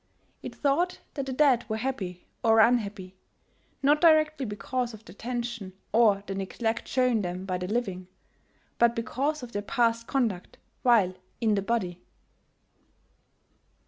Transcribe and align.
It 0.41 0.63
taught 0.63 0.97
that 1.13 1.27
the 1.27 1.31
dead 1.31 1.69
were 1.69 1.77
happy 1.77 2.25
or 2.43 2.59
unhappy 2.59 3.15
not 3.83 4.01
directly 4.01 4.47
because 4.47 4.95
of 4.95 5.05
the 5.05 5.11
attention 5.11 5.73
or 5.91 6.23
the 6.25 6.33
neglect 6.33 6.87
shown 6.87 7.21
them 7.21 7.45
by 7.45 7.59
the 7.59 7.67
living, 7.67 8.07
but 8.79 8.95
because 8.95 9.43
of 9.43 9.51
their 9.51 9.61
past 9.61 10.07
conduct 10.07 10.57
while 10.81 11.13
in 11.39 11.53
the 11.53 11.61
body. 11.61 12.01